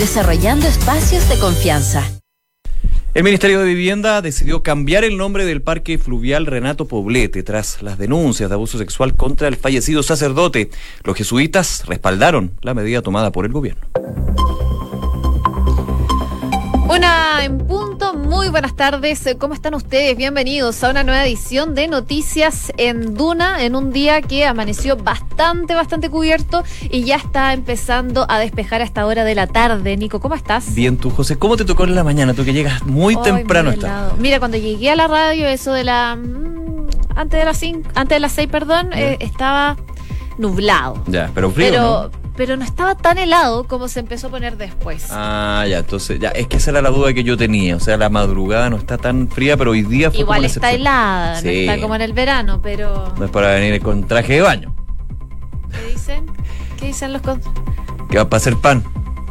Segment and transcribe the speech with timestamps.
[0.00, 2.02] desarrollando espacios de confianza.
[3.12, 7.98] El Ministerio de Vivienda decidió cambiar el nombre del parque fluvial Renato Poblete tras las
[7.98, 10.70] denuncias de abuso sexual contra el fallecido sacerdote.
[11.04, 13.82] Los jesuitas respaldaron la medida tomada por el gobierno.
[17.00, 19.26] Una en punto, muy buenas tardes.
[19.38, 20.18] ¿Cómo están ustedes?
[20.18, 25.74] Bienvenidos a una nueva edición de Noticias en Duna, en un día que amaneció bastante,
[25.74, 29.96] bastante cubierto y ya está empezando a despejar a esta hora de la tarde.
[29.96, 30.74] Nico, ¿cómo estás?
[30.74, 31.38] Bien, tú, José.
[31.38, 32.34] ¿Cómo te tocó en la mañana?
[32.34, 33.70] Tú que llegas muy temprano.
[33.70, 34.12] Está.
[34.18, 36.16] Mira, cuando llegué a la radio, eso de la...
[36.16, 39.78] Mm, antes de las cinco, antes de las seis, perdón, eh, estaba
[40.40, 41.02] nublado.
[41.06, 41.68] Ya, pero frío.
[41.70, 45.08] Pero, pero no estaba tan helado como se empezó a poner después.
[45.10, 47.76] Ah, ya, entonces, ya, es que esa era la duda que yo tenía.
[47.76, 51.42] O sea, la madrugada no está tan fría, pero hoy día fue Igual está helada,
[51.42, 53.12] no está como en el verano, pero.
[53.18, 54.74] No es para venir con traje de baño.
[55.70, 56.26] ¿Qué dicen?
[56.78, 57.40] ¿Qué dicen los con...
[58.10, 58.82] Que va para hacer pan.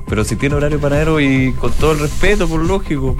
[0.09, 3.15] Pero si tiene horario panadero y con todo el respeto, por lógico,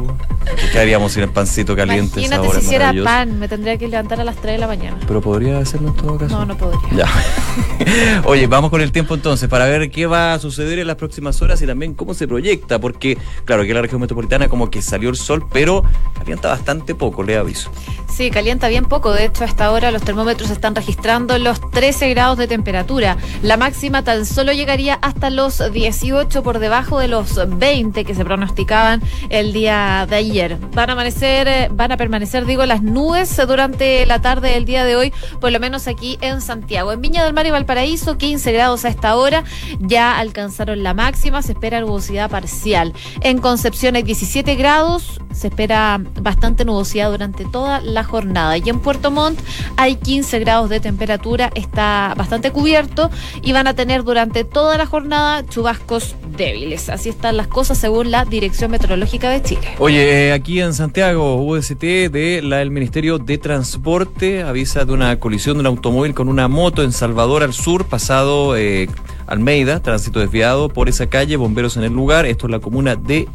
[0.72, 2.20] ¿qué haríamos sin el pancito caliente?
[2.20, 4.98] Imagínate si hiciera pan, me tendría que levantar a las 3 de la mañana.
[5.08, 6.36] Pero podría hacerlo en todo caso.
[6.36, 7.06] No, no podría.
[7.06, 8.22] Ya.
[8.26, 11.40] Oye, vamos con el tiempo entonces para ver qué va a suceder en las próximas
[11.44, 14.82] horas y también cómo se proyecta, porque claro, aquí en la región metropolitana como que
[14.82, 15.84] salió el sol, pero
[16.18, 17.70] calienta bastante poco, le aviso.
[18.12, 19.14] Sí, calienta bien poco.
[19.14, 23.18] De hecho, hasta ahora los termómetros están registrando los 13 grados de temperatura.
[23.44, 28.24] La máxima tan solo llegaría hasta los 18 por debajo de los 20 que se
[28.24, 30.58] pronosticaban el día de ayer.
[30.74, 34.86] Van a amanecer, eh, van a permanecer, digo, las nubes durante la tarde del día
[34.86, 36.94] de hoy, por lo menos aquí en Santiago.
[36.94, 39.44] En Viña del Mar y Valparaíso, 15 grados a esta hora,
[39.80, 42.94] ya alcanzaron la máxima, se espera nubosidad parcial.
[43.22, 48.58] En Concepción hay 17 grados, se espera bastante nubosidad durante toda la jornada.
[48.58, 49.40] Y en Puerto Montt
[49.76, 53.10] hay 15 grados de temperatura, está bastante cubierto
[53.42, 56.69] y van a tener durante toda la jornada chubascos débiles.
[56.76, 59.68] Así están las cosas según la Dirección Meteorológica de Chile.
[59.80, 65.20] Oye, eh, aquí en Santiago, UST de la, el Ministerio de Transporte avisa de una
[65.20, 68.88] colisión de un automóvil con una moto en Salvador al sur, pasado eh,
[69.26, 72.26] Almeida, tránsito desviado por esa calle, bomberos en el lugar.
[72.26, 73.28] Esto es la comuna de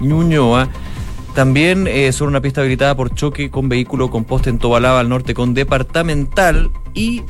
[0.00, 0.68] Ñuñoa.
[1.34, 5.08] También eh, sobre una pista habilitada por choque con vehículo con poste en Tobalaba al
[5.08, 7.22] norte con departamental y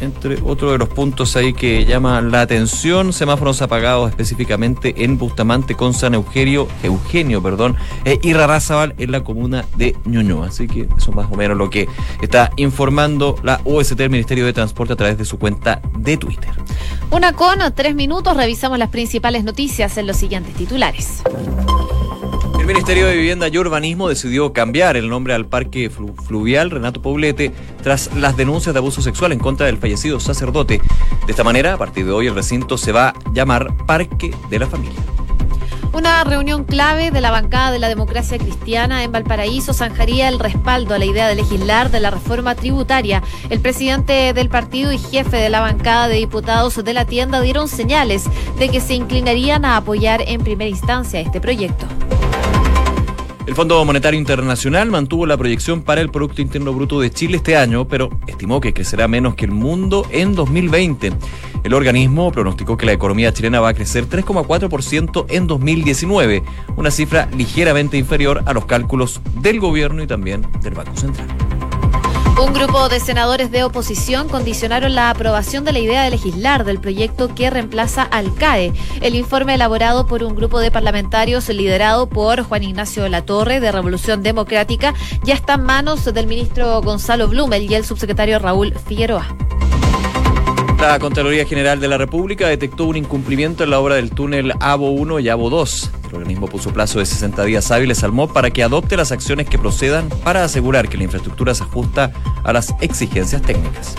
[0.00, 5.74] entre otro de los puntos ahí que llama la atención, semáforos apagados específicamente en Bustamante
[5.74, 10.48] con San Eugenio, Eugenio, perdón, e Irarrázaval en la comuna de Ñuñoa.
[10.48, 11.88] Así que eso más o menos lo que
[12.22, 16.50] está informando la UST, el Ministerio de Transporte, a través de su cuenta de Twitter.
[17.10, 21.22] Una con tres minutos, revisamos las principales noticias en los siguientes titulares.
[22.70, 27.50] El Ministerio de Vivienda y Urbanismo decidió cambiar el nombre al Parque Fluvial Renato Poblete
[27.82, 30.80] tras las denuncias de abuso sexual en contra del fallecido sacerdote.
[31.26, 34.58] De esta manera, a partir de hoy, el recinto se va a llamar Parque de
[34.60, 35.00] la Familia.
[35.92, 40.94] Una reunión clave de la bancada de la democracia cristiana en Valparaíso zanjaría el respaldo
[40.94, 43.20] a la idea de legislar de la reforma tributaria.
[43.48, 47.66] El presidente del partido y jefe de la bancada de diputados de la tienda dieron
[47.66, 48.26] señales
[48.60, 51.88] de que se inclinarían a apoyar en primera instancia este proyecto.
[53.50, 57.56] El Fondo Monetario Internacional mantuvo la proyección para el Producto Interno Bruto de Chile este
[57.56, 61.12] año, pero estimó que crecerá menos que el mundo en 2020.
[61.64, 66.44] El organismo pronosticó que la economía chilena va a crecer 3,4% en 2019,
[66.76, 71.26] una cifra ligeramente inferior a los cálculos del gobierno y también del Banco Central.
[72.40, 76.80] Un grupo de senadores de oposición condicionaron la aprobación de la idea de legislar del
[76.80, 78.72] proyecto que reemplaza al CAE.
[79.02, 84.22] El informe elaborado por un grupo de parlamentarios liderado por Juan Ignacio Latorre de Revolución
[84.22, 89.36] Democrática ya está en manos del ministro Gonzalo Blumel y el subsecretario Raúl Figueroa.
[90.80, 94.92] La Contraloría General de la República detectó un incumplimiento en la obra del túnel ABO
[94.92, 95.90] 1 y ABO 2.
[96.10, 99.48] El organismo puso plazo de 60 días hábiles al MOB para que adopte las acciones
[99.48, 102.12] que procedan para asegurar que la infraestructura se ajusta
[102.42, 103.94] a las exigencias técnicas.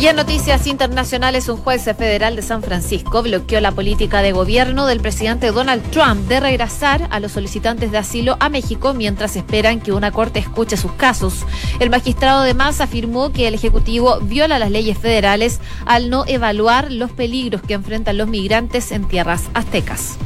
[0.00, 4.86] Y en noticias internacionales, un juez federal de San Francisco bloqueó la política de gobierno
[4.86, 9.78] del presidente Donald Trump de regresar a los solicitantes de asilo a México mientras esperan
[9.78, 11.44] que una corte escuche sus casos.
[11.80, 17.10] El magistrado además afirmó que el Ejecutivo viola las leyes federales al no evaluar los
[17.10, 20.16] peligros que enfrentan los migrantes en tierras aztecas.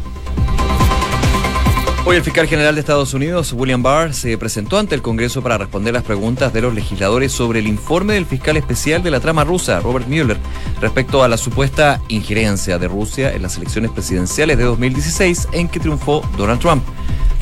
[2.06, 5.56] Hoy el fiscal general de Estados Unidos, William Barr, se presentó ante el Congreso para
[5.56, 9.42] responder las preguntas de los legisladores sobre el informe del fiscal especial de la trama
[9.42, 10.36] rusa, Robert Mueller,
[10.82, 15.80] respecto a la supuesta injerencia de Rusia en las elecciones presidenciales de 2016 en que
[15.80, 16.84] triunfó Donald Trump.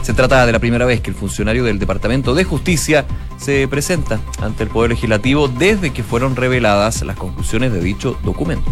[0.02, 3.04] Se trata de la primera vez que el funcionario del Departamento de Justicia
[3.38, 8.70] se presenta ante el Poder Legislativo desde que fueron reveladas las conclusiones de dicho documento.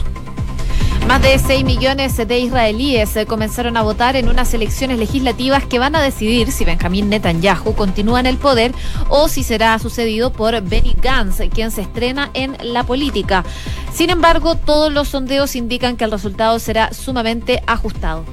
[1.07, 5.79] Más de 6 millones de israelíes eh, comenzaron a votar en unas elecciones legislativas que
[5.79, 8.73] van a decidir si Benjamín Netanyahu continúa en el poder
[9.09, 13.45] o si será sucedido por Benny Gantz, quien se estrena en la política.
[13.93, 18.25] Sin embargo, todos los sondeos indican que el resultado será sumamente ajustado.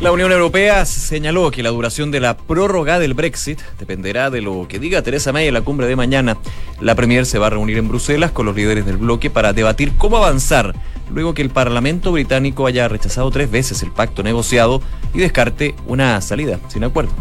[0.00, 4.66] La Unión Europea señaló que la duración de la prórroga del Brexit dependerá de lo
[4.68, 6.36] que diga Teresa May en la cumbre de mañana.
[6.80, 9.92] La Premier se va a reunir en Bruselas con los líderes del bloque para debatir
[9.96, 10.74] cómo avanzar
[11.10, 14.82] luego que el Parlamento británico haya rechazado tres veces el pacto negociado
[15.14, 17.12] y descarte una salida sin acuerdo.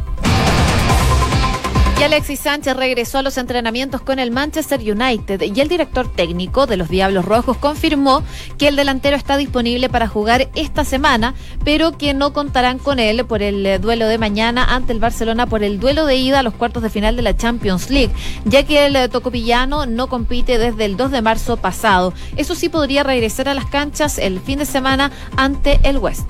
[2.01, 6.75] Alexis Sánchez regresó a los entrenamientos con el Manchester United y el director técnico de
[6.75, 8.24] los Diablos Rojos confirmó
[8.57, 13.25] que el delantero está disponible para jugar esta semana, pero que no contarán con él
[13.25, 16.54] por el duelo de mañana ante el Barcelona por el duelo de ida a los
[16.54, 18.13] cuartos de final de la Champions League,
[18.44, 22.13] ya que el tocopillano no compite desde el 2 de marzo pasado.
[22.36, 26.28] Eso sí podría regresar a las canchas el fin de semana ante el West.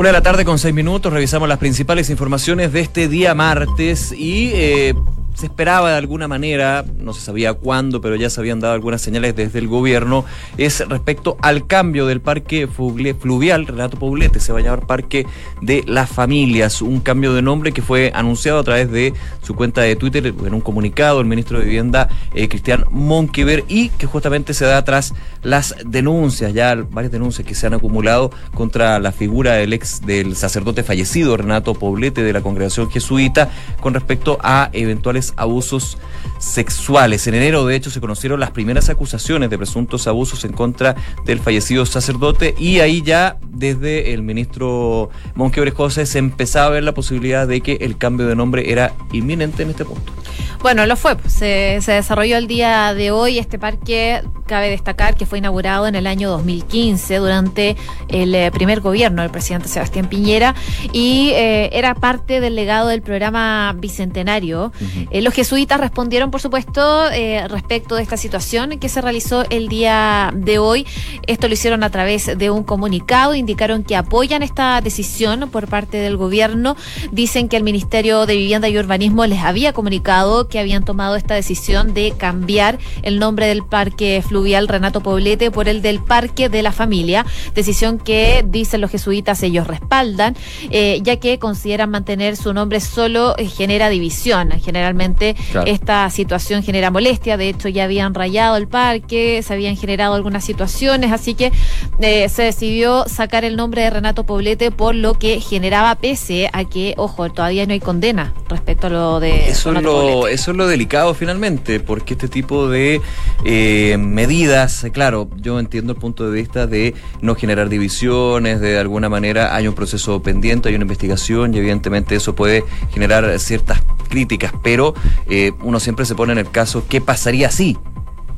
[0.00, 4.12] Una de la tarde con seis minutos, revisamos las principales informaciones de este día martes
[4.12, 4.94] y eh,
[5.40, 9.00] se esperaba de alguna manera, no se sabía cuándo, pero ya se habían dado algunas
[9.00, 10.26] señales desde el gobierno,
[10.58, 15.24] es respecto al cambio del parque fluvial, Renato Poblete, se va a llamar Parque
[15.62, 19.80] de las Familias, un cambio de nombre que fue anunciado a través de su cuenta
[19.80, 24.52] de Twitter en un comunicado el ministro de Vivienda, eh, Cristian Monkever, y que justamente
[24.52, 29.54] se da tras las denuncias, ya varias denuncias que se han acumulado contra la figura
[29.54, 33.50] del ex del sacerdote fallecido, Renato Poblete, de la congregación jesuita,
[33.80, 35.98] con respecto a eventuales abusos
[36.38, 37.26] sexuales.
[37.26, 41.40] En enero, de hecho, se conocieron las primeras acusaciones de presuntos abusos en contra del
[41.40, 46.94] fallecido sacerdote y ahí ya desde el ministro Monque Orejosa se empezaba a ver la
[46.94, 50.12] posibilidad de que el cambio de nombre era inminente en este punto.
[50.60, 51.16] Bueno, lo fue.
[51.16, 53.38] Pues, se, se, desarrolló el día de hoy.
[53.38, 57.76] Este parque, cabe destacar que fue inaugurado en el año 2015 durante
[58.08, 60.56] el eh, primer gobierno del presidente Sebastián Piñera
[60.92, 64.72] y eh, era parte del legado del programa Bicentenario.
[65.12, 67.04] Eh, los jesuitas respondieron, por supuesto,
[67.48, 70.84] respecto de esta situación que se realizó el día de hoy.
[71.28, 73.36] Esto lo hicieron a través de un comunicado.
[73.36, 76.76] Indicaron que apoyan esta decisión por parte del gobierno.
[77.12, 81.34] Dicen que el Ministerio de Vivienda y Urbanismo les había comunicado que habían tomado esta
[81.34, 86.62] decisión de cambiar el nombre del parque fluvial Renato Poblete por el del Parque de
[86.62, 90.36] la Familia, decisión que dicen los jesuitas ellos respaldan,
[90.70, 94.50] eh, ya que consideran mantener su nombre solo eh, genera división.
[94.62, 95.36] Generalmente
[95.66, 100.44] esta situación genera molestia, de hecho ya habían rayado el parque, se habían generado algunas
[100.44, 101.52] situaciones, así que
[102.00, 106.64] eh, se decidió sacar el nombre de Renato Poblete por lo que generaba pese a
[106.64, 109.50] que, ojo, todavía no hay condena respecto a lo de...
[109.50, 109.80] Eso lo,
[110.28, 113.00] eso es lo delicado finalmente, porque este tipo de
[113.44, 119.08] eh, medidas, claro, yo entiendo el punto de vista de no generar divisiones, de, alguna
[119.08, 124.52] manera hay un proceso pendiente, hay una investigación y evidentemente eso puede generar ciertas críticas,
[124.62, 124.94] pero
[125.28, 127.76] eh, uno siempre se pone en el caso, ¿qué pasaría si?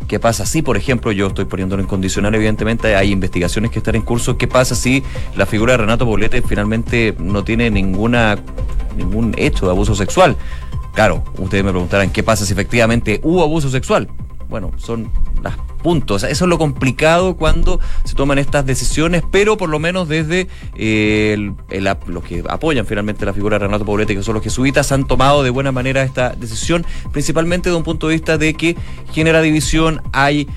[0.09, 3.95] ¿Qué pasa si, por ejemplo, yo estoy poniéndolo en condicional, evidentemente hay investigaciones que están
[3.95, 4.37] en curso?
[4.37, 5.03] ¿Qué pasa si
[5.37, 8.39] la figura de Renato Bolete finalmente no tiene ninguna
[8.97, 10.37] ningún hecho de abuso sexual?
[10.95, 14.09] Claro, ustedes me preguntarán qué pasa si efectivamente hubo abuso sexual.
[14.49, 15.11] Bueno, son
[15.43, 16.23] las puntos.
[16.25, 20.47] Eso es lo complicado cuando se toman estas decisiones, pero por lo menos desde
[20.77, 21.53] eh,
[22.07, 25.43] los que apoyan finalmente la figura de Renato Poblete, que son los jesuitas, han tomado
[25.43, 28.77] de buena manera esta decisión, principalmente de un punto de vista de que
[29.13, 30.49] genera división, hay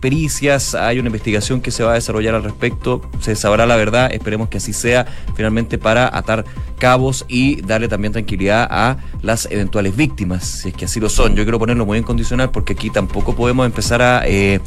[0.00, 4.12] pericias, hay una investigación que se va a desarrollar al respecto, se sabrá la verdad,
[4.12, 6.44] esperemos que así sea finalmente para atar
[6.78, 11.34] cabos y darle también tranquilidad a las eventuales víctimas, si es que así lo son.
[11.36, 14.60] Yo quiero ponerlo muy en condicional porque aquí tampoco podemos empezar a eh,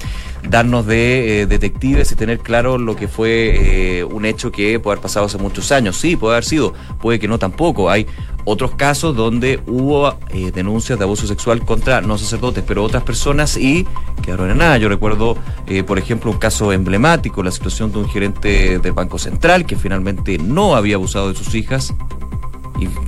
[0.49, 4.93] darnos de eh, detectives y tener claro lo que fue eh, un hecho que puede
[4.93, 5.97] haber pasado hace muchos años.
[5.97, 7.89] Sí, puede haber sido, puede que no tampoco.
[7.89, 8.07] Hay
[8.45, 13.57] otros casos donde hubo eh, denuncias de abuso sexual contra no sacerdotes, pero otras personas
[13.57, 13.85] y
[14.21, 14.77] quedaron en nada.
[14.77, 15.35] Yo recuerdo,
[15.67, 19.75] eh, por ejemplo, un caso emblemático, la situación de un gerente del Banco Central que
[19.75, 21.93] finalmente no había abusado de sus hijas.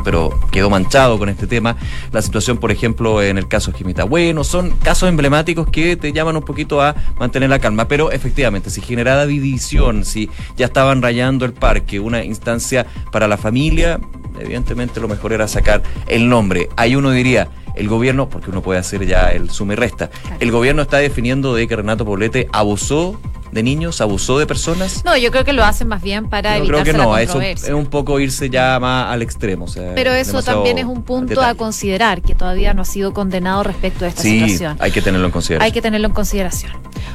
[0.04, 1.78] Pero quedó manchado con este tema.
[2.12, 6.38] La situación, por ejemplo, en el caso Jimita Bueno, son casos emblemáticos que te llaman
[6.38, 7.88] un poquito a mantener la calma.
[7.88, 13.38] Pero efectivamente, si generaba división, si ya estaban rayando el parque, una instancia para la
[13.38, 14.00] familia,
[14.40, 16.70] evidentemente lo mejor era sacar el nombre.
[16.76, 20.10] Ahí uno diría, el gobierno, porque uno puede hacer ya el suma y resta,
[20.40, 23.20] el gobierno está definiendo de que Renato Poblete abusó
[23.52, 24.02] de niños?
[24.02, 25.04] ¿Abusó de personas?
[25.06, 26.84] No, yo creo que lo hacen más bien para evitar.
[26.84, 29.66] Creo que no, la eso es un poco irse ya más al extremo.
[29.96, 34.06] Pero eso también es un punto a considerar, que todavía no ha sido condenado respecto
[34.06, 34.78] a esta sí, situación.
[34.80, 35.66] Hay que tenerlo en consideración.
[35.66, 36.72] Hay que tenerlo en consideración.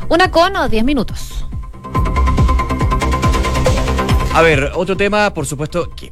[0.08, 1.46] Una con o diez minutos.
[4.34, 6.10] A ver, otro tema, por supuesto, que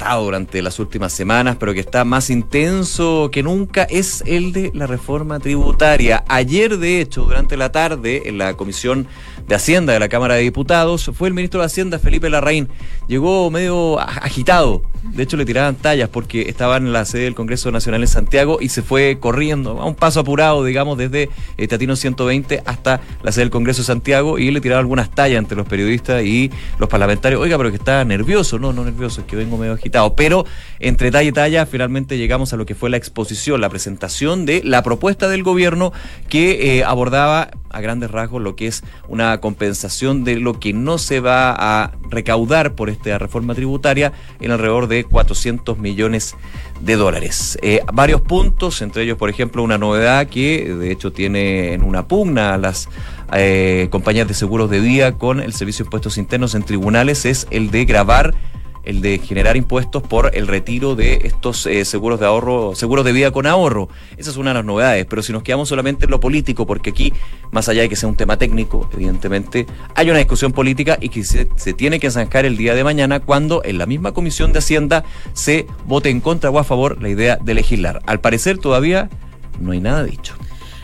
[0.00, 4.86] durante las últimas semanas, pero que está más intenso que nunca, es el de la
[4.86, 6.24] reforma tributaria.
[6.26, 9.06] Ayer, de hecho, durante la tarde, en la Comisión
[9.46, 12.68] de Hacienda de la Cámara de Diputados, fue el ministro de Hacienda, Felipe Larraín.
[13.08, 14.82] Llegó medio agitado.
[15.02, 18.58] De hecho, le tiraban tallas porque estaba en la sede del Congreso Nacional en Santiago
[18.60, 23.32] y se fue corriendo a un paso apurado, digamos, desde eh, Tatino 120 hasta la
[23.32, 26.88] sede del Congreso de Santiago y le tiraban algunas tallas entre los periodistas y los
[26.88, 27.40] parlamentarios.
[27.40, 28.58] Oiga, pero que está nervioso.
[28.58, 29.89] No, no nervioso, es que vengo medio agitado.
[30.16, 30.44] Pero
[30.78, 34.62] entre talla y talla, finalmente llegamos a lo que fue la exposición, la presentación de
[34.64, 35.92] la propuesta del gobierno
[36.28, 40.98] que eh, abordaba a grandes rasgos lo que es una compensación de lo que no
[40.98, 46.34] se va a recaudar por esta reforma tributaria en alrededor de 400 millones
[46.80, 47.58] de dólares.
[47.62, 52.08] Eh, varios puntos, entre ellos, por ejemplo, una novedad que de hecho tiene en una
[52.08, 52.88] pugna a las
[53.32, 57.46] eh, compañías de seguros de vida con el Servicio de Impuestos Internos en tribunales, es
[57.50, 58.34] el de grabar
[58.84, 63.12] el de generar impuestos por el retiro de estos eh, seguros de ahorro, seguros de
[63.12, 63.88] vida con ahorro.
[64.16, 66.90] Esa es una de las novedades, pero si nos quedamos solamente en lo político, porque
[66.90, 67.12] aquí,
[67.50, 71.24] más allá de que sea un tema técnico, evidentemente, hay una discusión política y que
[71.24, 74.60] se, se tiene que zanjar el día de mañana cuando en la misma Comisión de
[74.60, 78.02] Hacienda se vote en contra o a favor la idea de legislar.
[78.06, 79.08] Al parecer todavía
[79.60, 80.34] no hay nada dicho.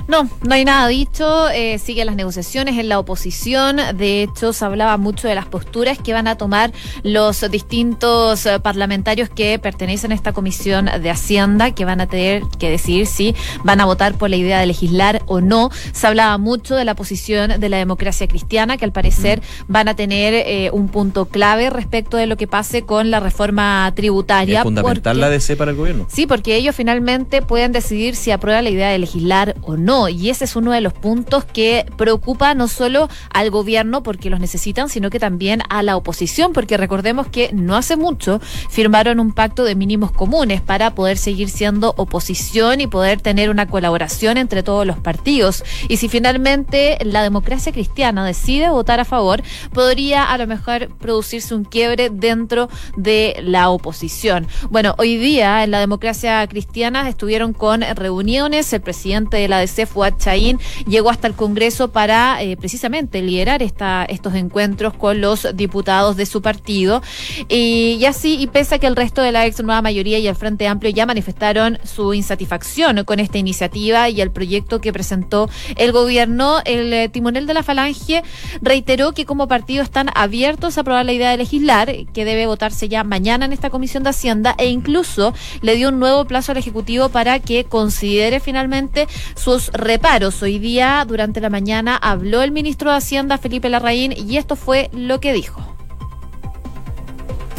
[0.09, 1.49] No, no hay nada dicho.
[1.51, 3.81] Eh, siguen las negociaciones en la oposición.
[3.97, 6.73] De hecho, se hablaba mucho de las posturas que van a tomar
[7.03, 12.43] los distintos eh, parlamentarios que pertenecen a esta comisión de Hacienda, que van a tener
[12.59, 13.35] que decidir si
[13.65, 15.71] van a votar por la idea de legislar o no.
[15.93, 19.73] Se hablaba mucho de la posición de la democracia cristiana, que al parecer mm.
[19.73, 23.91] van a tener eh, un punto clave respecto de lo que pase con la reforma
[23.97, 24.59] tributaria.
[24.59, 26.07] ¿Es fundamental la DC para el gobierno?
[26.09, 30.31] Sí, porque ellos finalmente pueden decidir si aprueban la idea de legislar o no y
[30.31, 34.89] ese es uno de los puntos que preocupa no solo al gobierno porque los necesitan,
[34.89, 39.65] sino que también a la oposición, porque recordemos que no hace mucho firmaron un pacto
[39.65, 44.87] de mínimos comunes para poder seguir siendo oposición y poder tener una colaboración entre todos
[44.87, 45.65] los partidos.
[45.89, 51.55] Y si finalmente la democracia cristiana decide votar a favor, podría a lo mejor producirse
[51.55, 54.47] un quiebre dentro de la oposición.
[54.71, 59.86] Bueno, hoy día en la democracia cristiana estuvieron con reuniones, el presidente de la DC
[59.87, 65.49] Fuad Chaín llegó hasta el Congreso para eh, precisamente liderar esta, estos encuentros con los
[65.55, 67.03] diputados de su partido.
[67.49, 70.37] Y, así, y pese a que el resto de la ex nueva mayoría y el
[70.37, 75.93] Frente Amplio ya manifestaron su insatisfacción con esta iniciativa y el proyecto que presentó el
[75.93, 78.23] gobierno, el eh, timonel de la Falange
[78.61, 82.89] reiteró que como partido están abiertos a aprobar la idea de legislar, que debe votarse
[82.89, 86.59] ya mañana en esta Comisión de Hacienda, e incluso le dio un nuevo plazo al
[86.59, 90.43] Ejecutivo para que considere finalmente sus reparos.
[90.43, 94.91] Hoy día, durante la mañana, habló el ministro de Hacienda, Felipe Larraín, y esto fue
[94.93, 95.61] lo que dijo.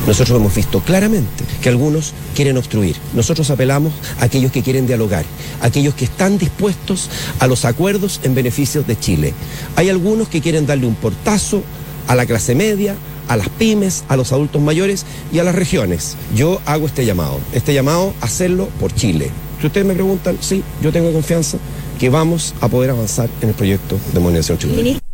[0.07, 2.95] Nosotros hemos visto claramente que algunos quieren obstruir.
[3.13, 5.25] Nosotros apelamos a aquellos que quieren dialogar,
[5.61, 7.09] a aquellos que están dispuestos
[7.39, 9.33] a los acuerdos en beneficio de Chile.
[9.75, 11.61] Hay algunos que quieren darle un portazo
[12.07, 12.95] a la clase media,
[13.27, 16.15] a las pymes, a los adultos mayores y a las regiones.
[16.33, 19.29] Yo hago este llamado, este llamado a hacerlo por Chile.
[19.59, 21.57] Si ustedes me preguntan, sí, yo tengo confianza
[21.97, 25.06] que vamos a poder avanzar en el proyecto de modernización tributaria.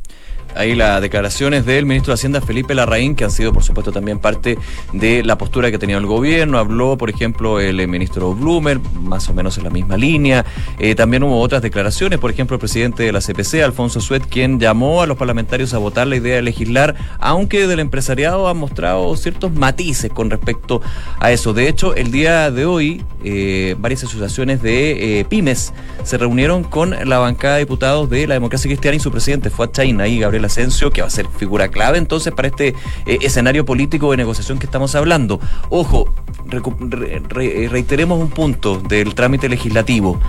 [0.55, 4.19] Ahí las declaraciones del ministro de Hacienda Felipe Larraín, que han sido por supuesto también
[4.19, 4.57] parte
[4.91, 6.57] de la postura que tenido el gobierno.
[6.57, 10.45] Habló, por ejemplo, el eh, ministro Blumer, más o menos en la misma línea.
[10.79, 14.59] Eh, también hubo otras declaraciones, por ejemplo, el presidente de la CPC, Alfonso Suet, quien
[14.59, 19.15] llamó a los parlamentarios a votar la idea de legislar, aunque del empresariado ha mostrado
[19.17, 20.81] ciertos matices con respecto
[21.19, 21.53] a eso.
[21.53, 27.19] De hecho, el día de hoy, eh, varias asociaciones de pymes se reunieron con la
[27.19, 30.42] bancada de diputados de la democracia cristiana y su presidente fue a China, ahí Gabriel
[30.45, 34.59] Asensio, que va a ser figura clave entonces para este eh, escenario político de negociación
[34.59, 35.39] que estamos hablando.
[35.69, 36.13] Ojo,
[36.47, 40.19] reiteremos un punto del trámite legislativo.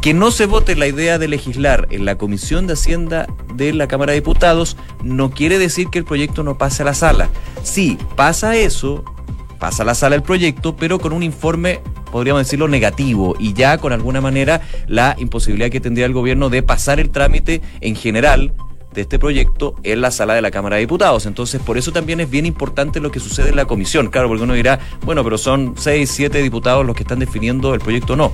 [0.00, 3.88] Que no se vote la idea de legislar en la Comisión de Hacienda de la
[3.88, 7.28] Cámara de Diputados no quiere decir que el proyecto no pase a la sala.
[7.62, 9.04] Sí, pasa eso,
[9.58, 11.80] pasa a la sala el proyecto, pero con un informe
[12.12, 16.62] podríamos decirlo, negativo y ya con alguna manera la imposibilidad que tendría el gobierno de
[16.62, 18.52] pasar el trámite en general
[18.94, 21.26] de este proyecto en la sala de la Cámara de Diputados.
[21.26, 24.08] Entonces, por eso también es bien importante lo que sucede en la comisión.
[24.08, 27.80] Claro, porque uno dirá, bueno, pero son seis, siete diputados los que están definiendo el
[27.80, 28.16] proyecto.
[28.16, 28.32] No,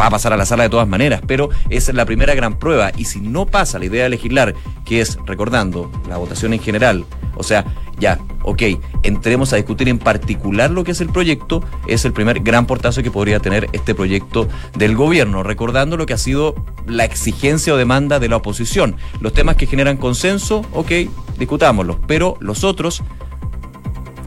[0.00, 2.92] va a pasar a la sala de todas maneras, pero es la primera gran prueba.
[2.96, 4.54] Y si no pasa la idea de legislar,
[4.84, 7.04] que es, recordando, la votación en general,
[7.36, 7.64] o sea,
[7.98, 8.62] ya, ok,
[9.02, 13.02] entremos a discutir en particular lo que es el proyecto, es el primer gran portazo
[13.02, 16.54] que podría tener este proyecto del gobierno, recordando lo que ha sido
[16.86, 18.96] la exigencia o demanda de la oposición.
[19.20, 20.92] Los temas que generan consenso, ok,
[21.38, 23.02] discutámoslos, pero los otros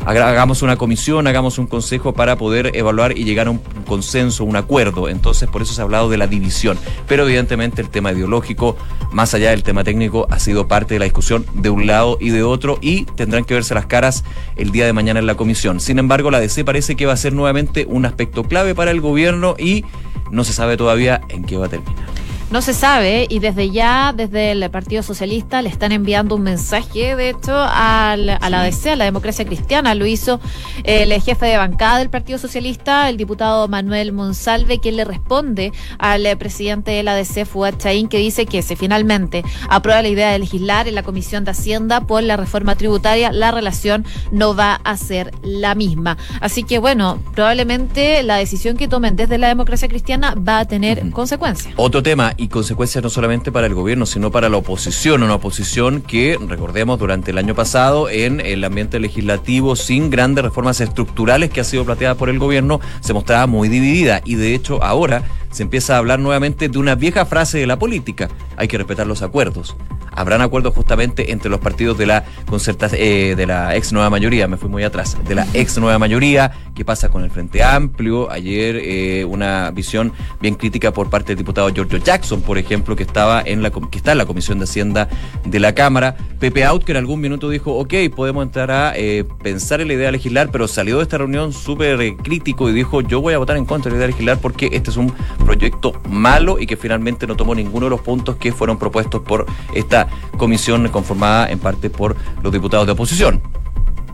[0.06, 4.56] hagamos una comisión, hagamos un consejo para poder evaluar y llegar a un consenso, un
[4.56, 5.10] acuerdo.
[5.10, 6.78] Entonces, por eso se ha hablado de la división.
[7.08, 8.78] Pero evidentemente el tema ideológico,
[9.12, 12.30] más allá del tema técnico, ha sido parte de la discusión de un lado y
[12.30, 14.24] de otro y tendrán que verse las caras
[14.56, 15.80] el día de mañana en la comisión.
[15.80, 19.02] Sin embargo, la DC parece que va a ser nuevamente un aspecto clave para el
[19.02, 19.86] gobierno y
[20.32, 22.11] no se sabe todavía en qué va a terminar.
[22.52, 27.16] No se sabe y desde ya, desde el Partido Socialista, le están enviando un mensaje,
[27.16, 29.96] de hecho, a la ADC, a la democracia cristiana.
[29.96, 30.42] Lo hizo
[30.84, 36.28] el jefe de bancada del Partido Socialista, el diputado Manuel Monsalve, quien le responde al
[36.38, 40.40] presidente de la ADC, Fuad Chaín, que dice que si finalmente aprueba la idea de
[40.40, 44.98] legislar en la Comisión de Hacienda por la reforma tributaria, la relación no va a
[44.98, 46.18] ser la misma.
[46.42, 51.12] Así que, bueno, probablemente la decisión que tomen desde la democracia cristiana va a tener
[51.12, 51.74] consecuencias.
[51.78, 56.02] Otro tema y consecuencias no solamente para el gobierno, sino para la oposición, una oposición
[56.02, 61.62] que, recordemos, durante el año pasado en el ambiente legislativo, sin grandes reformas estructurales que
[61.62, 64.22] ha sido planteada por el gobierno, se mostraba muy dividida.
[64.26, 67.78] Y de hecho ahora se empieza a hablar nuevamente de una vieja frase de la
[67.78, 69.76] política, hay que respetar los acuerdos.
[70.14, 74.46] Habrán acuerdos justamente entre los partidos de la concerta, eh, de la ex nueva mayoría,
[74.48, 78.30] me fui muy atrás, de la ex nueva mayoría, qué pasa con el Frente Amplio,
[78.30, 83.04] ayer eh, una visión bien crítica por parte del diputado Giorgio Jackson, por ejemplo, que
[83.04, 85.08] estaba en la que está en la Comisión de Hacienda
[85.46, 89.24] de la Cámara, Pepe Out, que en algún minuto dijo, ok, podemos entrar a eh,
[89.42, 93.00] pensar en la idea de legislar, pero salió de esta reunión súper crítico y dijo,
[93.00, 95.14] yo voy a votar en contra de la idea de legislar porque este es un
[95.44, 99.46] proyecto malo y que finalmente no tomó ninguno de los puntos que fueron propuestos por
[99.74, 100.08] esta
[100.38, 103.61] comisión conformada en parte por los diputados de oposición.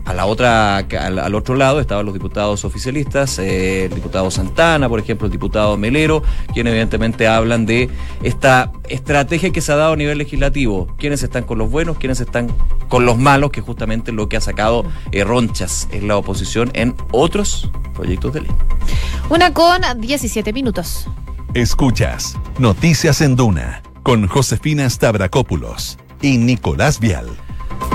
[0.08, 4.98] A la otra, al, otro lado estaban los diputados oficialistas, eh, el diputado Santana, por
[4.98, 6.22] ejemplo, el diputado Melero,
[6.54, 7.90] quienes evidentemente hablan de
[8.22, 10.86] esta estrategia que se ha dado a nivel legislativo.
[10.96, 12.50] Quiénes están con los buenos, quiénes están
[12.88, 16.94] con los malos, que justamente lo que ha sacado eh, ronchas en la oposición en
[17.12, 18.50] otros proyectos de ley.
[19.28, 21.06] Una con 17 minutos.
[21.52, 27.28] Escuchas Noticias en Duna con Josefina Stavrakopoulos y Nicolás Vial.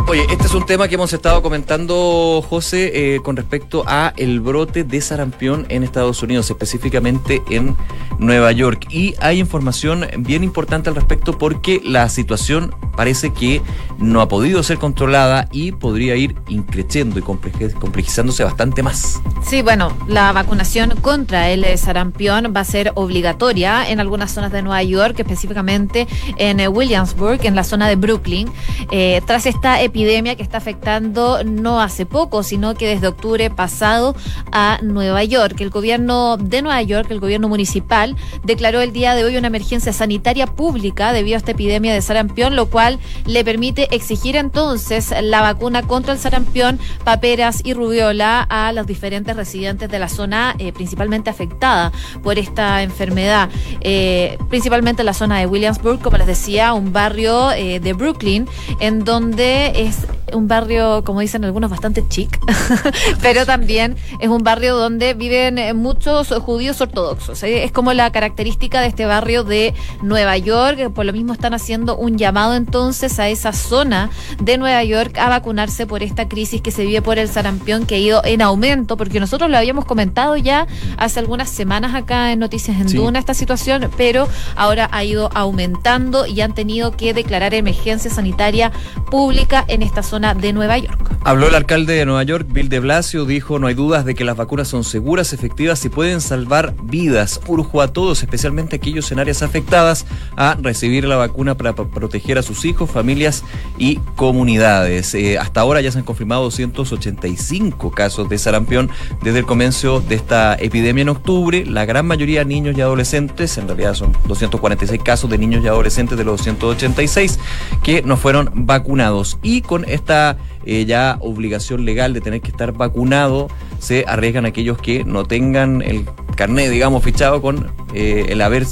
[0.06, 4.42] Oye, este es un tema que hemos estado comentando, José, eh, con respecto a el
[4.42, 7.78] brote de sarampión en Estados Unidos, específicamente en
[8.20, 8.86] Nueva York.
[8.90, 13.62] Y hay información bien importante al respecto porque la situación parece que
[14.00, 19.22] no ha podido ser controlada y podría ir increciendo y complejizándose bastante más.
[19.44, 24.62] Sí, bueno, la vacunación contra el sarampión va a ser obligatoria en algunas zonas de
[24.62, 28.50] Nueva York, específicamente en Williamsburg, en la zona de Brooklyn,
[28.92, 34.16] eh, tras esta epidemia que está afectando no hace poco, sino que desde octubre pasado
[34.52, 35.60] a Nueva York.
[35.62, 39.94] El gobierno de Nueva York, el gobierno municipal, declaró el día de hoy una emergencia
[39.94, 45.42] sanitaria pública debido a esta epidemia de sarampión, lo cual le permite exigir entonces la
[45.42, 50.74] vacuna contra el sarampión, paperas y rubiola a los diferentes residentes de la zona eh,
[50.74, 51.92] principalmente afectada
[52.24, 53.50] por esta enfermedad,
[53.82, 58.48] eh, principalmente la zona de Williamsburg, como les decía, un barrio eh, de Brooklyn,
[58.80, 60.00] en donde es
[60.34, 62.40] un barrio, como dicen algunos, bastante chic,
[63.22, 67.44] pero también es un barrio donde viven muchos judíos ortodoxos.
[67.44, 71.96] Es como la característica de este barrio de Nueva York, por lo mismo están haciendo
[71.96, 76.62] un llamado en entonces a esa zona de Nueva York a vacunarse por esta crisis
[76.62, 79.86] que se vive por el sarampión que ha ido en aumento, porque nosotros lo habíamos
[79.86, 85.04] comentado ya hace algunas semanas acá en Noticias en Duna esta situación, pero ahora ha
[85.04, 88.72] ido aumentando y han tenido que declarar emergencia sanitaria
[89.10, 91.18] pública en esta zona de Nueva York.
[91.26, 94.24] Habló el alcalde de Nueva York, Bill de Blasio, dijo, no hay dudas de que
[94.24, 97.40] las vacunas son seguras, efectivas y pueden salvar vidas.
[97.48, 100.06] Urjo a todos, especialmente aquellos en áreas afectadas,
[100.36, 103.44] a recibir la vacuna para proteger a sus hijos, familias
[103.78, 105.14] y comunidades.
[105.16, 108.90] Eh, hasta ahora ya se han confirmado 285 casos de sarampión
[109.22, 113.68] desde el comienzo de esta epidemia en octubre, la gran mayoría niños y adolescentes, en
[113.68, 117.40] realidad son 246 casos de niños y adolescentes de los 286
[117.84, 119.38] que no fueron vacunados.
[119.42, 123.50] Y con esta eh, ya obligación legal de tener que estar vacunado,
[123.80, 128.66] se arriesgan aquellos que no tengan el carnet, digamos, fichado con eh, el haber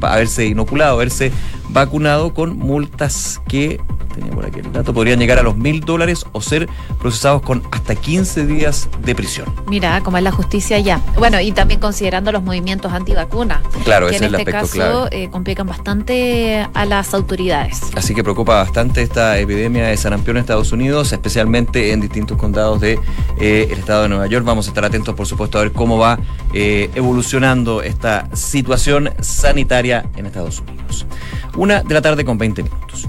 [0.00, 1.32] haberse inoculado, haberse
[1.70, 3.80] vacunado con multas que
[4.18, 7.62] tenía por aquí el dato, podrían llegar a los mil dólares o ser procesados con
[7.70, 9.52] hasta 15 días de prisión.
[9.66, 11.00] Mira, como es la justicia ya.
[11.16, 13.60] Bueno, y también considerando los movimientos antivacunas.
[13.84, 17.80] Claro, que ese en es este el aspecto caso eh, complican bastante a las autoridades.
[17.94, 22.80] Así que preocupa bastante esta epidemia de sarampión en Estados Unidos, especialmente en distintos condados
[22.80, 22.98] del
[23.38, 24.44] de, eh, estado de Nueva York.
[24.44, 26.18] Vamos a estar atentos, por supuesto, a ver cómo va
[26.52, 31.06] eh, evolucionando esta situación sanitaria en Estados Unidos.
[31.56, 33.08] Una de la tarde con 20 minutos.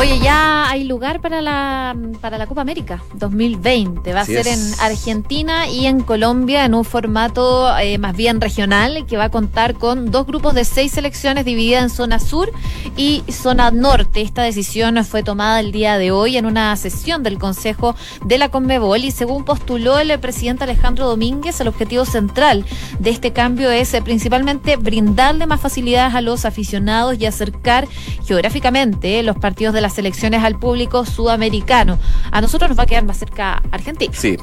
[0.00, 4.14] Oye, ya hay lugar para la, para la Copa América 2020.
[4.14, 4.72] Va Así a ser es.
[4.72, 9.28] en Argentina y en Colombia en un formato eh, más bien regional que va a
[9.28, 12.50] contar con dos grupos de seis selecciones divididas en zona sur
[12.96, 14.22] y zona norte.
[14.22, 18.48] Esta decisión fue tomada el día de hoy en una sesión del Consejo de la
[18.48, 22.64] Conmebol y según postuló el presidente Alejandro Domínguez, el objetivo central
[23.00, 27.86] de este cambio es eh, principalmente brindarle más facilidades a los aficionados y acercar
[28.26, 31.98] geográficamente eh, los partidos de las selecciones al público sudamericano.
[32.30, 34.12] A nosotros nos va a quedar más cerca Argentina.
[34.14, 34.36] Sí.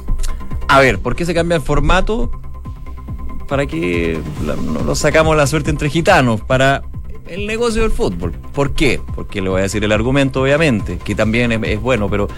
[0.68, 2.30] A ver, ¿por qué se cambia el formato?
[3.48, 6.42] ¿Para que no lo sacamos la suerte entre gitanos?
[6.42, 6.82] Para
[7.26, 8.32] el negocio del fútbol.
[8.52, 9.00] ¿Por qué?
[9.14, 12.28] Porque le voy a decir el argumento, obviamente, que también es, es bueno, pero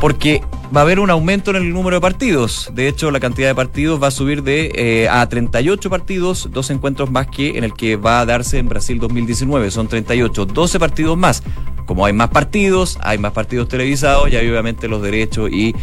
[0.00, 0.42] porque
[0.74, 2.70] va a haber un aumento en el número de partidos.
[2.72, 6.70] De hecho, la cantidad de partidos va a subir de eh, a 38 partidos, dos
[6.70, 9.70] encuentros más que en el que va a darse en Brasil 2019.
[9.70, 11.42] Son 38, 12 partidos más.
[11.84, 15.74] Como hay más partidos, hay más partidos televisados y hay obviamente los derechos y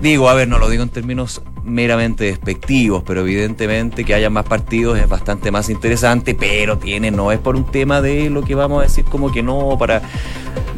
[0.00, 4.44] digo, a ver, no lo digo en términos meramente despectivos, pero evidentemente que haya más
[4.44, 8.54] partidos es bastante más interesante, pero tiene, no es por un tema de lo que
[8.54, 10.02] vamos a decir como que no, para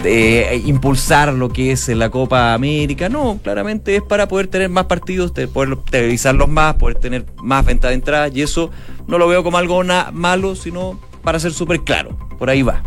[0.03, 3.09] de impulsar lo que es la Copa América.
[3.09, 7.89] No, claramente es para poder tener más partidos, poder televisarlos más, poder tener más venta
[7.89, 8.71] de entradas y eso
[9.07, 12.17] no lo veo como algo malo, sino para ser súper claro.
[12.39, 12.83] Por ahí va.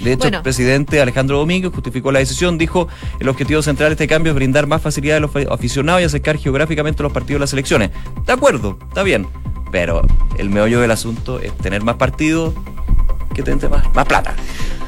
[0.00, 0.38] De hecho, Bueno.
[0.38, 2.88] el presidente Alejandro Domínguez justificó la decisión, dijo
[3.20, 6.36] el objetivo central de este cambio es brindar más facilidad a los aficionados y acercar
[6.38, 7.90] geográficamente los partidos de las selecciones.
[8.26, 9.26] De acuerdo, está bien,
[9.70, 10.02] pero
[10.38, 12.54] el meollo del asunto es tener más partidos
[13.34, 14.34] que tener más, más plata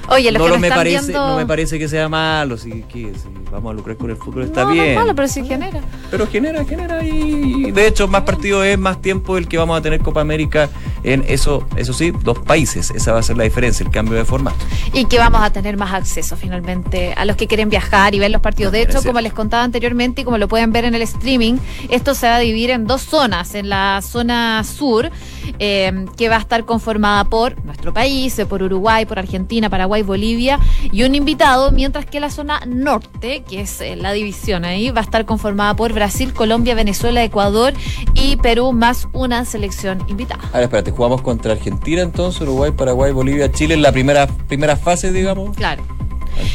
[0.08, 1.28] Oye, los no, que lo nos me están parece, viendo...
[1.28, 4.44] no me parece que sea malo, si, que, si vamos a lucrar con el fútbol
[4.44, 4.86] está No, no bien.
[4.90, 5.80] es malo, pero sí genera.
[6.10, 9.82] Pero genera, genera y de hecho más partidos es más tiempo el que vamos a
[9.82, 10.68] tener Copa América
[11.02, 12.90] en eso, eso sí, dos países.
[12.90, 14.56] Esa va a ser la diferencia, el cambio de formato.
[14.92, 18.30] Y que vamos a tener más acceso finalmente a los que quieren viajar y ver
[18.30, 18.72] los partidos.
[18.72, 21.54] De hecho, como les contaba anteriormente y como lo pueden ver en el streaming,
[21.90, 23.54] esto se va a dividir en dos zonas.
[23.54, 25.10] En la zona sur,
[25.58, 30.02] eh, que va a estar conformada por nuestro país, eh, por Uruguay, por Argentina, Paraguay,
[30.02, 30.58] Bolivia
[30.92, 35.00] y un invitado, mientras que la zona norte, que es eh, la división ahí, va
[35.00, 37.72] a estar conformada por Brasil, Colombia, Venezuela, Ecuador
[38.14, 40.42] y Perú, más una selección invitada.
[40.52, 45.12] Ahora espérate, jugamos contra Argentina entonces, Uruguay, Paraguay, Bolivia, Chile en la primera, primera fase,
[45.12, 45.56] digamos.
[45.56, 45.82] Claro.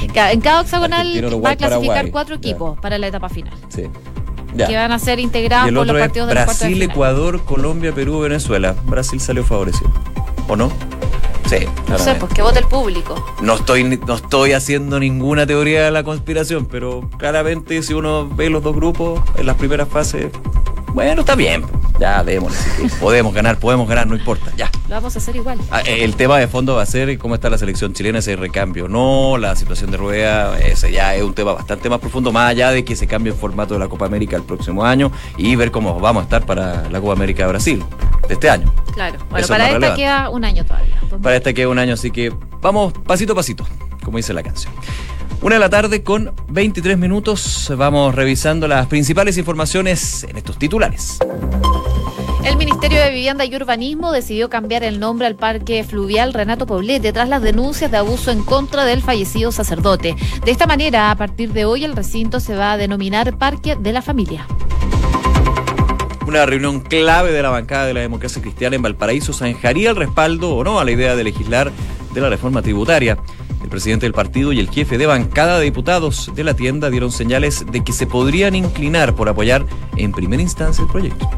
[0.03, 1.07] En cada hexagonal
[1.43, 2.11] va a clasificar Paraguay.
[2.11, 2.49] cuatro Ya.
[2.49, 3.83] equipos para la etapa final, Sí.
[4.53, 4.67] Ya.
[4.67, 6.81] que van a ser el por los partidos de Brasil.
[6.81, 8.75] Ecuador, Colombia, Perú, Venezuela.
[8.85, 9.91] Brasil salió favorecido.
[10.47, 10.71] ¿O no?
[11.47, 11.65] Sí.
[11.89, 13.23] No sé, pues que vote el público.
[13.41, 18.49] No estoy, no estoy haciendo ninguna teoría de la conspiración, pero claramente si uno ve
[18.49, 20.31] los dos grupos en las primeras fases,
[20.93, 21.63] bueno, está bien.
[22.01, 22.57] Ya, démosle.
[22.99, 24.71] podemos ganar, podemos ganar, no importa, ya.
[24.89, 25.59] Lo vamos a hacer igual.
[25.69, 28.35] Ah, eh, El tema de fondo va a ser cómo está la selección chilena, ese
[28.35, 28.87] recambio.
[28.87, 32.71] No, la situación de rueda, ese ya es un tema bastante más profundo, más allá
[32.71, 35.69] de que se cambie el formato de la Copa América el próximo año y ver
[35.69, 37.83] cómo vamos a estar para la Copa América de Brasil
[38.27, 38.73] de este año.
[38.95, 39.19] Claro.
[39.29, 40.01] Bueno, Eso para es esta relevante.
[40.01, 40.95] queda un año todavía.
[41.21, 43.63] Para este queda un año, así que vamos pasito a pasito,
[44.03, 44.73] como dice la canción.
[45.43, 51.17] Una de la tarde con 23 minutos, vamos revisando las principales informaciones en estos titulares.
[52.43, 57.13] El Ministerio de Vivienda y Urbanismo decidió cambiar el nombre al Parque Fluvial Renato Poblete
[57.13, 60.15] tras las denuncias de abuso en contra del fallecido sacerdote.
[60.43, 63.93] De esta manera, a partir de hoy, el recinto se va a denominar Parque de
[63.93, 64.47] la Familia.
[66.25, 70.55] Una reunión clave de la bancada de la democracia cristiana en Valparaíso zanjaría el respaldo
[70.55, 71.71] o no a la idea de legislar
[72.11, 73.19] de la reforma tributaria.
[73.61, 77.11] El presidente del partido y el jefe de bancada de diputados de la tienda dieron
[77.11, 79.63] señales de que se podrían inclinar por apoyar
[79.95, 81.29] en primera instancia el proyecto.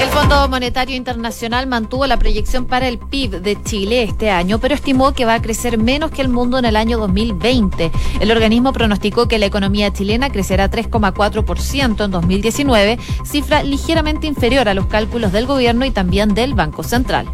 [0.00, 4.74] El Fondo Monetario Internacional mantuvo la proyección para el PIB de Chile este año, pero
[4.74, 7.90] estimó que va a crecer menos que el mundo en el año 2020.
[8.20, 14.74] El organismo pronosticó que la economía chilena crecerá 3,4% en 2019, cifra ligeramente inferior a
[14.74, 17.28] los cálculos del gobierno y también del Banco Central.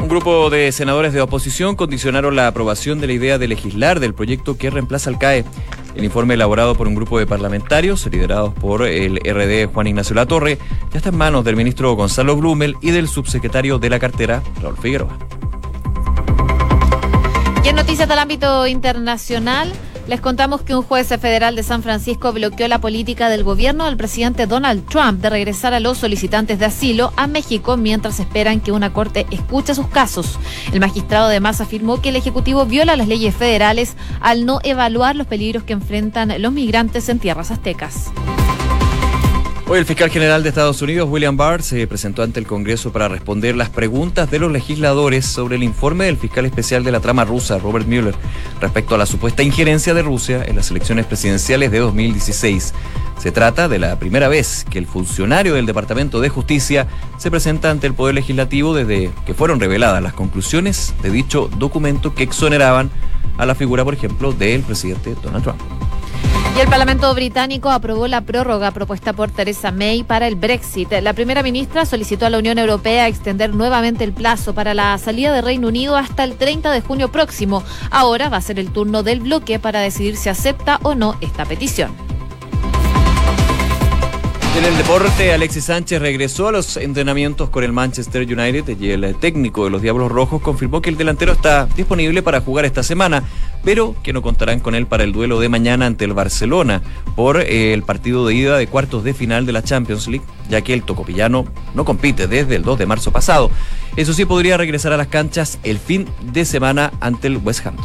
[0.00, 4.14] Un grupo de senadores de oposición condicionaron la aprobación de la idea de legislar del
[4.14, 5.44] proyecto que reemplaza al CAE.
[5.94, 10.58] El informe elaborado por un grupo de parlamentarios, liderados por el RD Juan Ignacio Latorre,
[10.90, 14.76] ya está en manos del ministro Gonzalo Blumel y del subsecretario de la cartera, Raúl
[14.78, 15.18] Figueroa.
[17.64, 19.72] Y noticias del ámbito internacional,
[20.06, 23.96] les contamos que un juez federal de San Francisco bloqueó la política del gobierno del
[23.96, 28.72] presidente Donald Trump de regresar a los solicitantes de asilo a México mientras esperan que
[28.72, 30.38] una corte escuche sus casos.
[30.72, 35.26] El magistrado además afirmó que el Ejecutivo viola las leyes federales al no evaluar los
[35.26, 38.10] peligros que enfrentan los migrantes en tierras aztecas.
[39.72, 43.08] Hoy el fiscal general de Estados Unidos, William Barr, se presentó ante el Congreso para
[43.08, 47.24] responder las preguntas de los legisladores sobre el informe del fiscal especial de la trama
[47.24, 48.14] rusa, Robert Mueller,
[48.60, 52.74] respecto a la supuesta injerencia de Rusia en las elecciones presidenciales de 2016.
[53.16, 57.70] Se trata de la primera vez que el funcionario del Departamento de Justicia se presenta
[57.70, 62.90] ante el Poder Legislativo desde que fueron reveladas las conclusiones de dicho documento que exoneraban
[63.38, 65.62] a la figura, por ejemplo, del presidente Donald Trump.
[66.56, 70.92] Y el Parlamento británico aprobó la prórroga propuesta por Theresa May para el Brexit.
[71.00, 75.32] La primera ministra solicitó a la Unión Europea extender nuevamente el plazo para la salida
[75.32, 77.62] de Reino Unido hasta el 30 de junio próximo.
[77.90, 81.46] Ahora va a ser el turno del bloque para decidir si acepta o no esta
[81.46, 82.11] petición.
[84.54, 89.16] En el deporte, Alexis Sánchez regresó a los entrenamientos con el Manchester United y el
[89.16, 93.22] técnico de los Diablos Rojos confirmó que el delantero está disponible para jugar esta semana,
[93.64, 96.82] pero que no contarán con él para el duelo de mañana ante el Barcelona
[97.16, 100.60] por eh, el partido de ida de cuartos de final de la Champions League, ya
[100.60, 103.50] que el tocopillano no compite desde el 2 de marzo pasado.
[103.96, 107.76] Eso sí, podría regresar a las canchas el fin de semana ante el West Ham.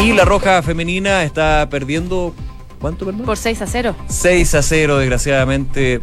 [0.00, 2.32] Y la Roja Femenina está perdiendo
[2.80, 3.22] ¿Cuánto, perdón?
[3.24, 3.94] Por 6 a 0.
[4.08, 6.00] 6 a 0, desgraciadamente.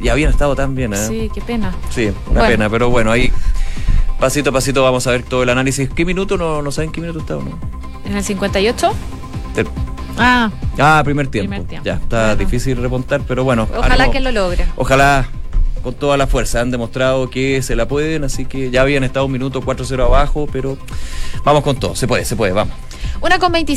[0.00, 0.96] Y habían estado tan bien, ¿eh?
[0.96, 1.72] Sí, qué pena.
[1.90, 2.48] Sí, una Bueno.
[2.48, 3.30] pena, pero bueno, ahí
[4.18, 5.88] pasito a pasito vamos a ver todo el análisis.
[5.90, 6.36] ¿Qué minuto?
[6.36, 7.58] No, no saben qué minuto está o no.
[8.04, 8.92] ¿En el 58?
[9.54, 9.66] Ter-
[10.18, 11.50] Ah, Ah, primer tiempo.
[11.50, 11.84] Primer tiempo.
[11.86, 12.36] Ya, está Bueno.
[12.36, 13.68] difícil remontar, pero bueno.
[13.76, 14.10] ojalá ánimo.
[14.12, 14.66] que lo logre.
[14.76, 15.26] Ojalá
[15.82, 16.60] con toda la fuerza.
[16.60, 20.46] Han demostrado que se la pueden, así que ya habían estado un minuto 4-0 abajo,
[20.52, 20.76] pero
[21.44, 21.94] vamos con todo.
[21.96, 22.74] Se puede, se puede, vamos.
[23.20, 23.66] Una con 25.